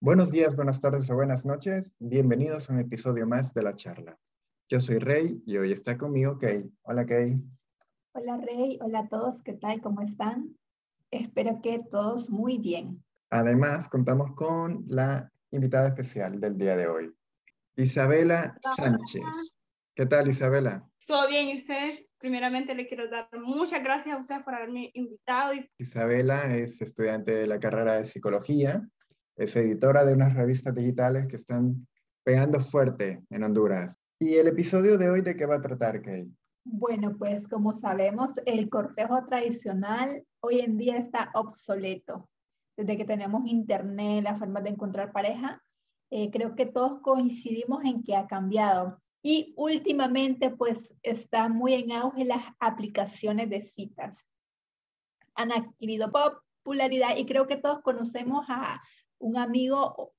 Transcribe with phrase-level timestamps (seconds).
[0.00, 1.96] Buenos días, buenas tardes o buenas noches.
[1.98, 4.18] Bienvenidos a un episodio más de la charla.
[4.68, 6.70] Yo soy Rey y hoy está conmigo Kay.
[6.82, 7.42] Hola Kay.
[8.12, 9.80] Hola Rey, hola a todos, ¿qué tal?
[9.80, 10.54] ¿Cómo están?
[11.10, 13.02] Espero que todos muy bien.
[13.30, 17.10] Además, contamos con la invitada especial del día de hoy,
[17.74, 19.54] Isabela Sánchez.
[19.94, 20.86] ¿Qué tal Isabela?
[21.06, 25.54] Todo bien, y ustedes, primeramente le quiero dar muchas gracias a ustedes por haberme invitado.
[25.78, 28.86] Isabela es estudiante de la carrera de psicología
[29.36, 31.86] es editora de unas revistas digitales que están
[32.24, 33.98] pegando fuerte en Honduras.
[34.18, 36.28] ¿Y el episodio de hoy de qué va a tratar, Kate?
[36.64, 42.28] Bueno, pues como sabemos, el cortejo tradicional hoy en día está obsoleto.
[42.76, 45.62] Desde que tenemos internet, la forma de encontrar pareja,
[46.10, 49.00] eh, creo que todos coincidimos en que ha cambiado.
[49.28, 54.24] Y últimamente, pues está muy en auge las aplicaciones de citas.
[55.34, 58.80] Han adquirido popularidad y creo que todos conocemos a
[59.18, 60.12] un amigo,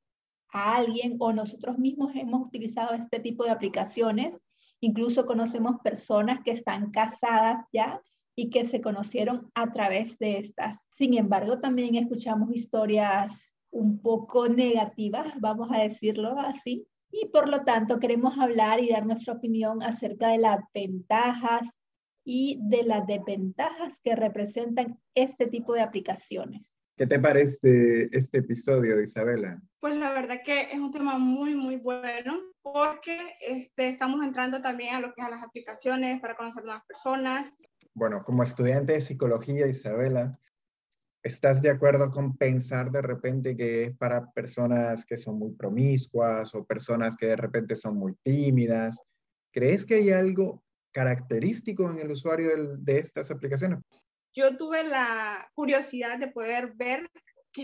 [0.51, 4.43] a alguien o nosotros mismos hemos utilizado este tipo de aplicaciones.
[4.81, 8.01] Incluso conocemos personas que están casadas ya
[8.35, 10.85] y que se conocieron a través de estas.
[10.97, 17.63] Sin embargo, también escuchamos historias un poco negativas, vamos a decirlo así, y por lo
[17.63, 21.67] tanto queremos hablar y dar nuestra opinión acerca de las ventajas
[22.23, 26.73] y de las desventajas que representan este tipo de aplicaciones.
[26.97, 29.61] ¿Qué te parece este episodio, Isabela?
[29.79, 34.95] Pues la verdad que es un tema muy, muy bueno porque este, estamos entrando también
[34.95, 37.53] a lo que es a las aplicaciones para conocer nuevas personas.
[37.93, 40.39] Bueno, como estudiante de psicología, Isabela,
[41.23, 46.53] ¿estás de acuerdo con pensar de repente que es para personas que son muy promiscuas
[46.55, 48.99] o personas que de repente son muy tímidas?
[49.51, 53.79] ¿Crees que hay algo característico en el usuario de estas aplicaciones?
[54.37, 57.09] yo tuve la curiosidad de poder ver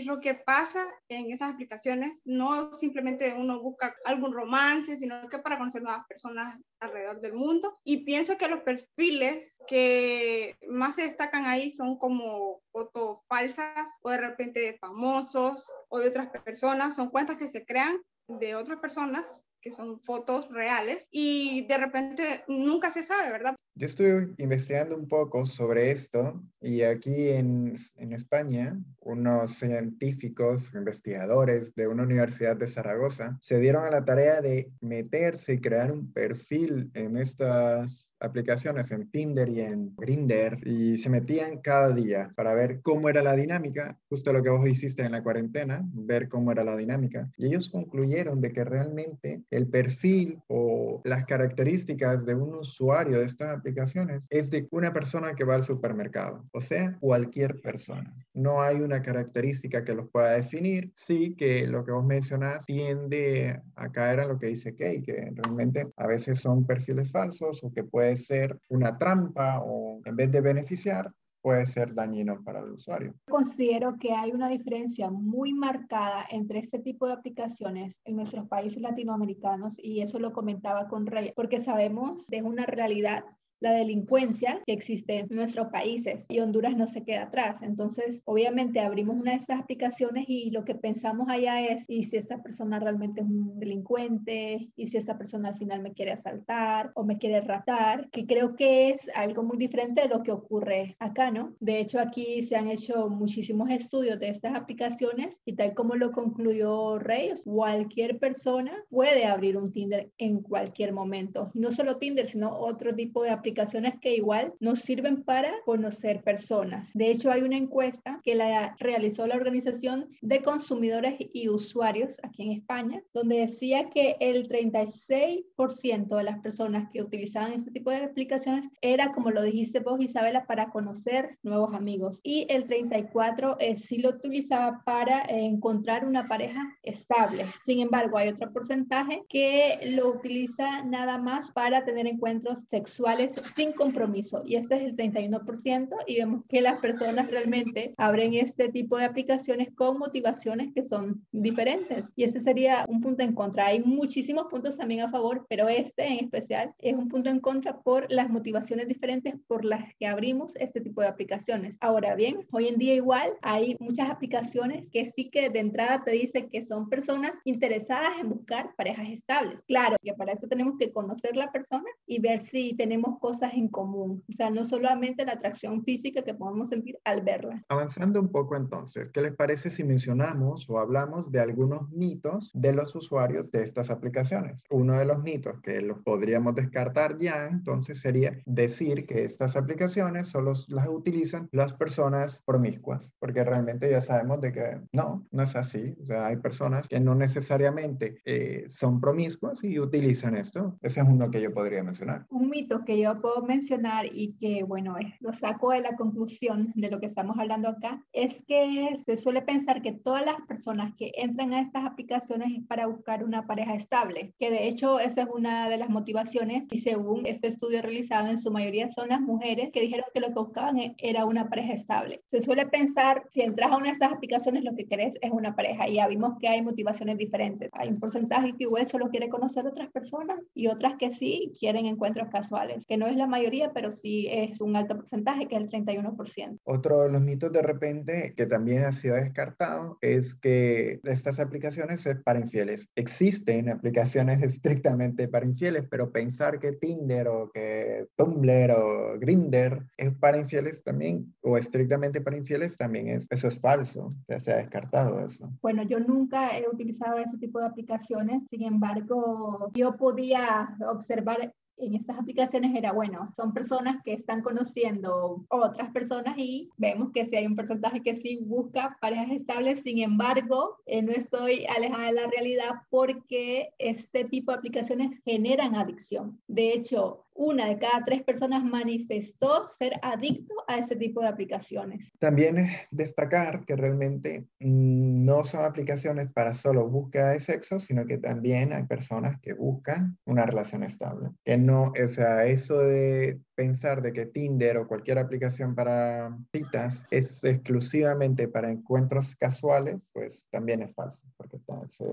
[0.00, 2.20] es lo que pasa en esas aplicaciones.
[2.24, 7.78] No simplemente uno busca algún romance, sino que para conocer nuevas personas alrededor del mundo.
[7.84, 14.10] Y pienso que los perfiles que más se destacan ahí son como fotos falsas o
[14.10, 16.96] de repente de famosos o de otras personas.
[16.96, 22.44] Son cuentas que se crean de otras personas que son fotos reales y de repente
[22.48, 23.56] nunca se sabe, ¿verdad?
[23.76, 31.74] Yo estoy investigando un poco sobre esto y aquí en, en, España unos científicos, investigadores
[31.74, 36.12] de una universidad de Zaragoza se dieron a la tarea de meterse y crear un
[36.12, 42.54] perfil en estas aplicaciones en Tinder y en Grinder y se metían cada día para
[42.54, 46.52] ver cómo era la dinámica, justo lo que vos hiciste en la cuarentena, ver cómo
[46.52, 47.30] era la dinámica.
[47.36, 53.26] Y ellos concluyeron de que realmente el perfil o las características de un usuario de
[53.26, 58.14] estas aplicaciones es de una persona que va al supermercado, o sea, cualquier persona.
[58.32, 63.60] No hay una característica que los pueda definir, sí que lo que vos mencionás tiende
[63.76, 67.72] a caer en lo que dice Kay, que realmente a veces son perfiles falsos o
[67.72, 71.12] que puede ser una trampa o en vez de beneficiar,
[71.44, 73.14] puede ser dañino para el usuario.
[73.28, 78.80] Considero que hay una diferencia muy marcada entre este tipo de aplicaciones en nuestros países
[78.80, 83.24] latinoamericanos y eso lo comentaba con Rey, porque sabemos de una realidad
[83.60, 87.62] la delincuencia que existe en nuestros países y Honduras no se queda atrás.
[87.62, 92.16] Entonces, obviamente abrimos una de estas aplicaciones y lo que pensamos allá es, ¿y si
[92.16, 94.68] esta persona realmente es un delincuente?
[94.76, 98.08] ¿Y si esta persona al final me quiere asaltar o me quiere raptar?
[98.10, 101.54] Que creo que es algo muy diferente de lo que ocurre acá, ¿no?
[101.60, 106.12] De hecho, aquí se han hecho muchísimos estudios de estas aplicaciones y tal como lo
[106.12, 111.50] concluyó Reyes, cualquier persona puede abrir un Tinder en cualquier momento.
[111.54, 116.22] No solo Tinder, sino otro tipo de aplicaciones aplicaciones que igual nos sirven para conocer
[116.22, 116.90] personas.
[116.94, 122.44] De hecho, hay una encuesta que la realizó la Organización de Consumidores y Usuarios aquí
[122.44, 127.98] en España, donde decía que el 36% de las personas que utilizaban este tipo de
[127.98, 132.20] aplicaciones era, como lo dijiste vos, Isabela, para conocer nuevos amigos.
[132.22, 137.52] Y el 34% eh, sí lo utilizaba para encontrar una pareja estable.
[137.66, 143.72] Sin embargo, hay otro porcentaje que lo utiliza nada más para tener encuentros sexuales sin
[143.72, 148.96] compromiso y este es el 31% y vemos que las personas realmente abren este tipo
[148.96, 153.66] de aplicaciones con motivaciones que son diferentes y ese sería un punto en contra.
[153.66, 157.80] Hay muchísimos puntos también a favor, pero este en especial es un punto en contra
[157.80, 161.76] por las motivaciones diferentes por las que abrimos este tipo de aplicaciones.
[161.80, 166.12] Ahora bien, hoy en día igual hay muchas aplicaciones que sí que de entrada te
[166.12, 169.60] dicen que son personas interesadas en buscar parejas estables.
[169.66, 173.68] Claro que para eso tenemos que conocer la persona y ver si tenemos cosas en
[173.68, 177.64] común, o sea, no solamente la atracción física que podemos sentir al verla.
[177.70, 182.74] Avanzando un poco entonces, ¿qué les parece si mencionamos o hablamos de algunos mitos de
[182.74, 184.62] los usuarios de estas aplicaciones?
[184.68, 190.28] Uno de los mitos que los podríamos descartar ya, entonces sería decir que estas aplicaciones
[190.28, 195.56] solo las utilizan las personas promiscuas, porque realmente ya sabemos de que no, no es
[195.56, 195.96] así.
[196.02, 200.76] O sea, hay personas que no necesariamente eh, son promiscuas y utilizan esto.
[200.82, 202.26] Ese es uno que yo podría mencionar.
[202.28, 206.90] Un mito que yo puedo mencionar y que, bueno, lo saco de la conclusión de
[206.90, 211.12] lo que estamos hablando acá, es que se suele pensar que todas las personas que
[211.16, 215.28] entran a estas aplicaciones es para buscar una pareja estable, que de hecho esa es
[215.32, 219.70] una de las motivaciones y según este estudio realizado en su mayoría son las mujeres
[219.72, 222.22] que dijeron que lo que buscaban e, era una pareja estable.
[222.26, 225.54] Se suele pensar, si entras a una de estas aplicaciones, lo que querés es una
[225.54, 227.70] pareja y ya vimos que hay motivaciones diferentes.
[227.72, 231.86] Hay un porcentaje que igual solo quiere conocer otras personas y otras que sí quieren
[231.86, 235.62] encuentros casuales, que no es la mayoría, pero sí es un alto porcentaje, que es
[235.62, 236.58] el 31%.
[236.64, 242.06] Otro de los mitos de repente que también ha sido descartado es que estas aplicaciones
[242.06, 242.88] es para infieles.
[242.94, 250.12] Existen aplicaciones estrictamente para infieles, pero pensar que Tinder o que Tumblr o Grinder es
[250.14, 254.14] para infieles también, o estrictamente para infieles, también es, eso es falso.
[254.28, 255.50] Ya se ha descartado eso.
[255.62, 261.94] Bueno, yo nunca he utilizado ese tipo de aplicaciones, sin embargo, yo podía observar en
[261.94, 267.36] estas aplicaciones era, bueno, son personas que están conociendo otras personas y vemos que si
[267.36, 272.12] hay un porcentaje que sí busca parejas estables, sin embargo, eh, no estoy alejada de
[272.12, 276.40] la realidad porque este tipo de aplicaciones generan adicción.
[276.48, 282.12] De hecho, una de cada tres personas manifestó ser adicto a ese tipo de aplicaciones.
[282.18, 288.06] También es destacar que realmente mm, no son aplicaciones para solo búsqueda de sexo, sino
[288.06, 291.30] que también hay personas que buscan una relación estable.
[291.44, 297.04] Que no, o sea, eso de pensar de que Tinder o cualquier aplicación para citas
[297.10, 301.58] es exclusivamente para encuentros casuales, pues también es falso, porque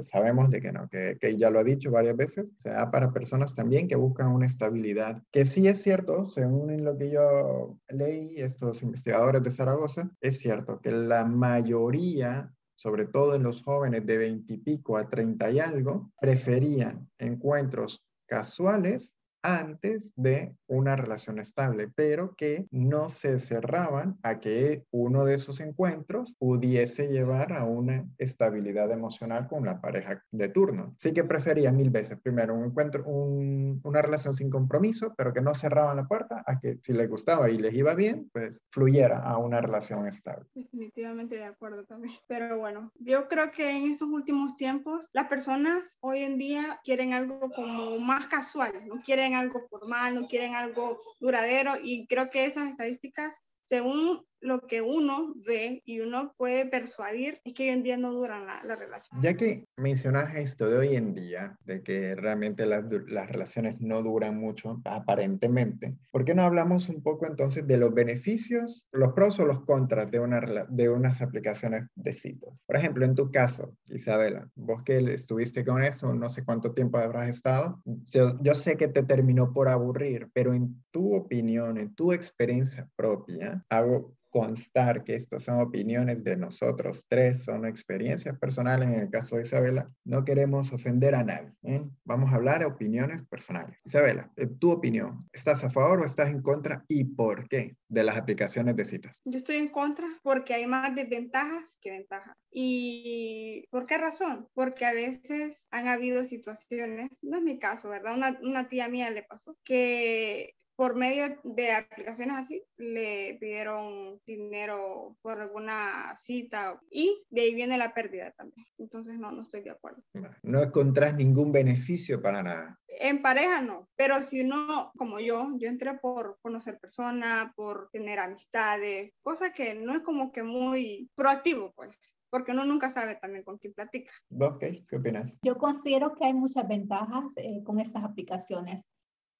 [0.04, 3.12] sabemos de que no, que, que ya lo ha dicho varias veces, o sea, para
[3.12, 8.36] personas también que buscan una estabilidad, que sí es cierto, según lo que yo leí,
[8.38, 12.52] estos investigadores de Zaragoza, es cierto que la mayoría
[12.82, 18.04] sobre todo en los jóvenes de 20 y pico a 30 y algo, preferían encuentros
[18.26, 25.36] casuales antes de una relación estable, pero que no se cerraban a que uno de
[25.36, 30.96] esos encuentros pudiese llevar a una estabilidad emocional con la pareja de turno.
[30.98, 35.56] Sí que prefería mil veces primero un encuentro, una relación sin compromiso, pero que no
[35.56, 39.38] cerraban la puerta a que si les gustaba y les iba bien, pues fluyera a
[39.38, 40.46] una relación estable.
[40.56, 42.14] Definitivamente de acuerdo también.
[42.28, 47.14] Pero bueno, yo creo que en esos últimos tiempos las personas hoy en día quieren
[47.14, 48.98] algo como más casual, no
[49.34, 53.36] algo formal, no quieren algo duradero y creo que esas estadísticas,
[53.66, 58.12] según lo que uno ve y uno puede persuadir es que hoy en día no
[58.12, 59.22] duran la, la relación.
[59.22, 64.02] Ya que mencionas esto de hoy en día, de que realmente las, las, relaciones no
[64.02, 69.40] duran mucho, aparentemente, ¿por qué no hablamos un poco entonces de los beneficios, los pros
[69.40, 72.64] o los contras de, una, de unas aplicaciones de citas?
[72.66, 76.98] Por ejemplo, en tu caso, Isabela, vos que estuviste con eso, no sé cuánto tiempo
[76.98, 81.94] habrás estado, yo, yo sé que te terminó por aburrir, pero en tu opinión, en
[81.94, 88.88] tu experiencia propia, hago constar que estas son opiniones de nosotros tres, son experiencias personales.
[88.88, 91.52] En el caso de Isabela, no queremos ofender a nadie.
[91.64, 91.84] ¿eh?
[92.06, 93.78] Vamos a hablar de opiniones personales.
[93.86, 98.18] Isabela, tu opinión, ¿estás a favor o estás en contra y por qué de las
[98.18, 99.22] aplicaciones de citas?
[99.26, 102.38] Yo estoy en contra porque hay más desventajas que ventajas.
[102.50, 104.48] ¿Y por qué razón?
[104.54, 108.16] Porque a veces han habido situaciones, no es mi caso, ¿verdad?
[108.16, 115.16] Una, una tía mía le pasó que por medio de aplicaciones así, le pidieron dinero
[115.22, 118.66] por alguna cita y de ahí viene la pérdida también.
[118.80, 120.02] Entonces, no, no estoy de acuerdo.
[120.42, 122.80] No encontrás ningún beneficio para nada.
[122.88, 128.18] En pareja no, pero si uno, como yo, yo entré por conocer personas, por tener
[128.18, 131.96] amistades, cosa que no es como que muy proactivo, pues
[132.32, 134.12] porque uno nunca sabe también con quién platica.
[134.40, 135.38] Ok, ¿qué opinas?
[135.44, 138.82] Yo considero que hay muchas ventajas eh, con estas aplicaciones.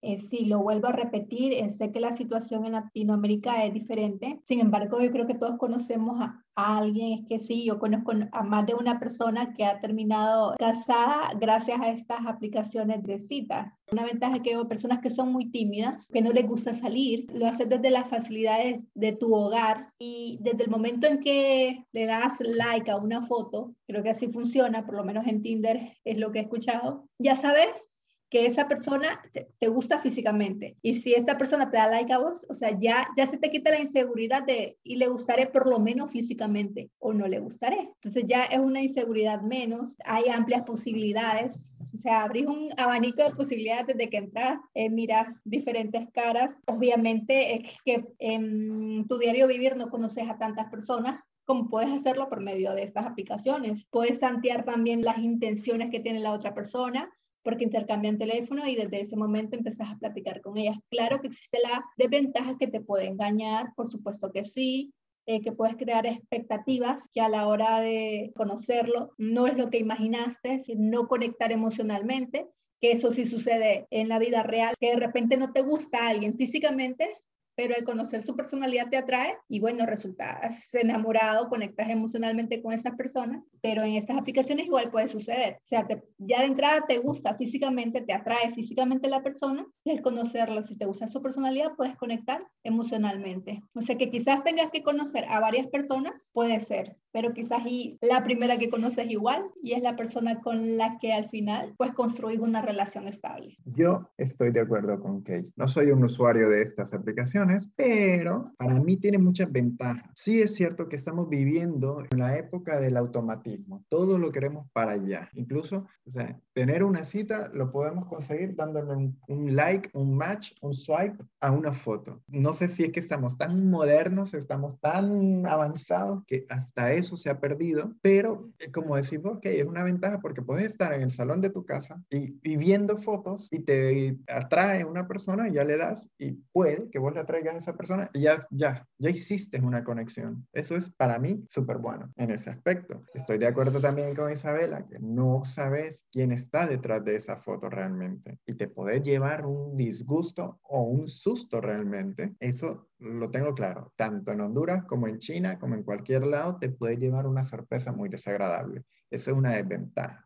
[0.02, 4.42] Eh, si lo vuelvo a repetir, eh, sé que la situación en Latinoamérica es diferente.
[4.46, 8.44] Sin embargo, yo creo que todos conocemos a, alguien, es que sí, yo conozco a
[8.44, 13.72] más de una persona que ha terminado casada gracias a estas aplicaciones de citas.
[13.92, 17.26] Una ventaja es que veo personas que son muy tímidas, que no les gusta salir,
[17.34, 22.06] lo haces desde las facilidades de tu hogar y desde el momento en que le
[22.06, 26.18] das like a una foto, creo que así funciona, por lo menos en Tinder es
[26.18, 27.91] lo que he escuchado, ya sabes
[28.32, 30.78] que esa persona te, gusta físicamente.
[30.82, 33.52] Y si esta persona te da like a vos, o sea, ya, ya se te
[33.52, 37.92] quita la inseguridad de, y le gustaré por lo menos físicamente o no le gustaré.
[37.96, 43.32] Entonces ya es una inseguridad menos, hay amplias posibilidades o sea, abrís un abanico de
[43.32, 46.58] posibilidades desde que entras, eh, miras diferentes caras.
[46.66, 52.30] Obviamente es que en tu diario vivir no conoces a tantas personas, como puedes hacerlo
[52.30, 53.86] por medio de estas aplicaciones.
[53.90, 57.12] Puedes tantear también las intenciones que tiene la otra persona,
[57.44, 60.78] porque intercambian teléfono y desde ese momento empezás a platicar con ellas.
[60.90, 64.94] Claro que existe la desventaja que te puede engañar, por supuesto que sí,
[65.28, 69.78] eh, que puedes crear expectativas que a la hora de conocerlo no es lo que
[69.78, 72.48] imaginaste, no conectar emocionalmente,
[72.82, 76.36] que eso sí sucede en la vida real, que de repente no te gusta alguien
[76.36, 77.16] físicamente,
[77.62, 82.96] pero al conocer su personalidad te atrae y bueno, resultas enamorado, conectas emocionalmente con esa
[82.96, 85.60] persona, pero en estas aplicaciones igual puede suceder.
[85.66, 85.88] O sea,
[86.18, 90.76] ya de entrada te gusta físicamente, te atrae físicamente la persona y al conocerla, si
[90.76, 93.62] te gusta su personalidad, puedes conectar emocionalmente.
[93.76, 98.00] O sea que quizás tengas que conocer a varias personas, puede ser, pero quizás y
[98.02, 101.92] la primera que conoces igual y es la persona con la que al final pues
[101.92, 103.56] construir una relación estable.
[103.66, 105.52] Yo estoy de acuerdo con Kate.
[105.56, 110.10] No soy un usuario de estas aplicaciones, pero para mí tiene muchas ventajas.
[110.16, 113.84] Sí es cierto que estamos viviendo en la época del automatismo.
[113.90, 115.30] Todo lo queremos para allá.
[115.34, 120.52] Incluso, o sea, tener una cita lo podemos conseguir dándole un, un like, un match,
[120.62, 122.22] un swipe a una foto.
[122.28, 127.30] No sé si es que estamos tan modernos, estamos tan avanzados que hasta eso se
[127.30, 131.12] ha perdido, pero eh, como decimos, ok, es una ventaja porque puedes estar en el
[131.12, 132.32] salón de tu casa y,
[132.62, 137.14] viendo fotos y te atrae una persona y ya le das y puede que vos
[137.14, 140.48] le atraigas a esa persona ya, ya, ya hiciste una conexión.
[140.54, 143.04] Eso es para mí súper bueno en ese aspecto.
[143.14, 147.70] Estoy de acuerdo también con Isabela, que no sabes quién está detrás de esa foto
[147.70, 152.36] realmente y te puede llevar un disgusto o un susto realmente.
[152.40, 156.70] Eso lo tengo claro, tanto en Honduras como en China, como en cualquier lado, te
[156.70, 158.84] puede llevar una sorpresa muy desagradable.
[159.10, 160.26] Eso es una desventaja.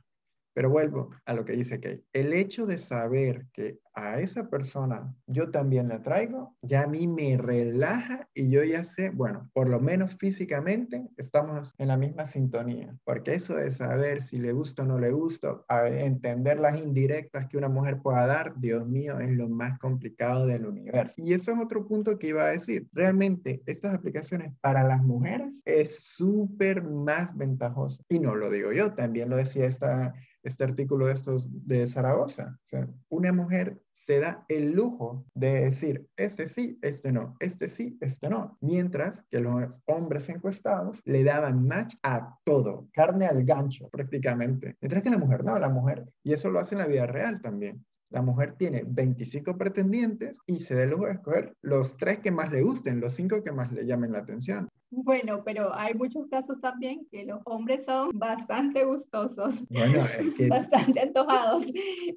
[0.53, 2.05] Pero vuelvo a lo que dice Kate.
[2.13, 7.08] El hecho de saber que a esa persona yo también la traigo, ya a mí
[7.08, 12.25] me relaja y yo ya sé, bueno, por lo menos físicamente estamos en la misma
[12.25, 12.96] sintonía.
[13.04, 17.58] Porque eso de saber si le gusta o no le gusta, entender las indirectas que
[17.58, 21.16] una mujer pueda dar, Dios mío, es lo más complicado del universo.
[21.18, 22.88] Y eso es otro punto que iba a decir.
[22.92, 28.04] Realmente estas aplicaciones para las mujeres es súper más ventajoso.
[28.10, 30.14] Y no lo digo yo, también lo decía esta
[30.46, 32.58] este artículo de estos de Zaragoza.
[32.66, 37.68] O sea, una mujer se da el lujo de decir, este sí, este no, este
[37.68, 38.58] sí, este no.
[38.62, 44.75] Mientras que los hombres encuestados le daban match a todo, carne al gancho prácticamente.
[44.82, 47.42] Mientras que la mujer no, la mujer, y eso lo hace en la vida real
[47.42, 47.86] también.
[48.10, 52.32] La mujer tiene 25 pretendientes y se da el lujo de escoger los tres que
[52.32, 54.70] más le gusten, los cinco que más le llamen la atención.
[55.04, 59.62] Bueno, pero hay muchos casos también que los hombres son bastante gustosos,
[60.50, 61.66] bastante antojados.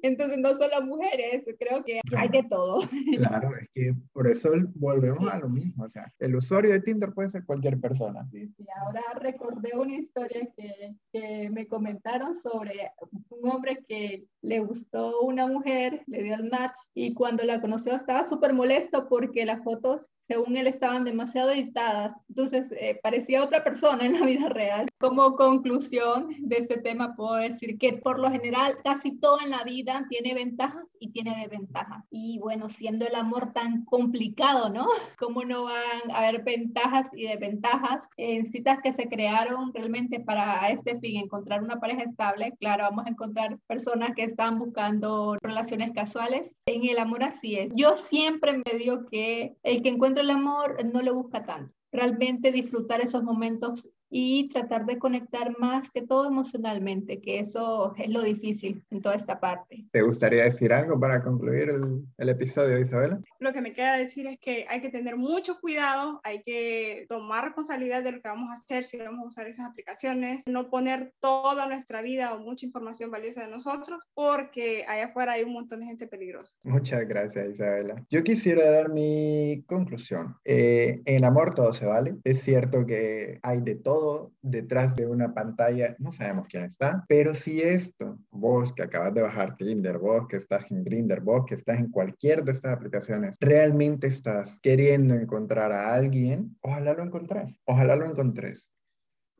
[0.01, 2.79] Entonces, no solo mujeres, creo que hay de todo.
[3.17, 5.83] Claro, es que por eso volvemos a lo mismo.
[5.83, 8.25] O sea, el usuario de Tinder puede ser cualquier persona.
[8.31, 8.49] Sí,
[8.81, 12.91] ahora recordé una historia que, que me comentaron sobre
[13.29, 17.95] un hombre que le gustó una mujer, le dio el match y cuando la conoció
[17.95, 22.13] estaba súper molesto porque las fotos según él, estaban demasiado editadas.
[22.29, 24.87] Entonces, eh, parecía otra persona en la vida real.
[24.97, 29.63] Como conclusión de este tema, puedo decir que por lo general casi todo en la
[29.63, 32.05] vida tiene ventajas y tiene desventajas.
[32.11, 34.87] Y bueno, siendo el amor tan complicado, ¿no?
[35.19, 40.69] ¿Cómo no van a haber ventajas y desventajas en citas que se crearon realmente para
[40.69, 42.53] este fin, encontrar una pareja estable?
[42.59, 46.55] Claro, vamos a encontrar personas que están buscando relaciones casuales.
[46.65, 47.69] En el amor así es.
[47.75, 51.78] Yo siempre me digo que el que encuentra el amor no lo busca tanto.
[51.91, 58.09] Realmente disfrutar esos momentos y tratar de conectar más que todo emocionalmente, que eso es
[58.09, 59.85] lo difícil en toda esta parte.
[59.91, 61.69] ¿Te gustaría decir algo para concluir
[62.17, 63.21] el, episodio, Isabela?
[63.39, 67.45] Lo que me queda decir es que hay que tener mucho cuidado, hay que tomar
[67.45, 71.13] responsabilidad de lo que vamos a hacer si vamos a usar esas aplicaciones, no poner
[71.19, 75.79] toda nuestra vida o mucha información valiosa de nosotros, porque allá afuera hay un montón
[75.79, 76.57] de gente peligrosa.
[76.63, 78.05] Muchas gracias, Isabela.
[78.09, 80.35] Yo quisiera dar mi conclusión.
[80.43, 82.17] Eh, en amor todo se vale.
[82.23, 87.33] Es cierto que hay de todo detrás de una pantalla, no sabemos quién está, pero
[87.33, 91.55] si esto, vos que acabas de bajar Tinder, vos que estás en Grindr, vos que
[91.55, 97.53] estás en cualquier de estas aplicaciones, realmente estás queriendo encontrar a alguien, ojalá lo encontres,
[97.65, 98.69] ojalá lo encontres.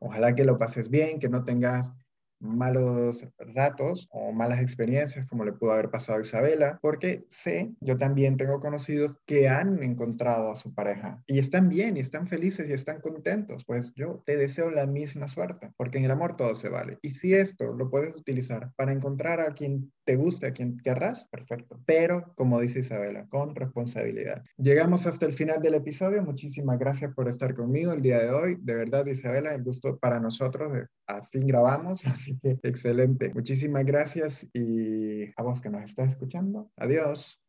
[0.00, 1.92] Ojalá que lo pases bien, que no tengas
[2.40, 7.98] malos ratos o malas experiencias como le pudo haber pasado a Isabela, porque sé, yo
[7.98, 12.68] también tengo conocidos que han encontrado a su pareja y están bien y están felices
[12.68, 13.64] y están contentos.
[13.66, 16.98] Pues yo te deseo la misma suerte, porque en el amor todo se vale.
[17.02, 21.28] Y si esto lo puedes utilizar para encontrar a quien te guste, a quien querrás,
[21.28, 21.80] perfecto.
[21.86, 24.42] Pero, como dice Isabela, con responsabilidad.
[24.56, 26.20] Llegamos hasta el final del episodio.
[26.24, 28.56] Muchísimas gracias por estar conmigo el día de hoy.
[28.60, 30.72] De verdad, Isabela, el gusto para nosotros.
[31.06, 33.32] Al fin grabamos, así que excelente.
[33.32, 36.72] Muchísimas gracias y a vos que nos estás escuchando.
[36.76, 37.40] Adiós.